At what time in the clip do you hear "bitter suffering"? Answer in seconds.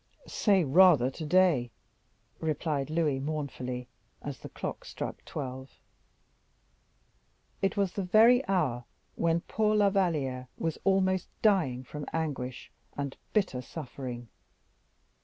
13.33-14.27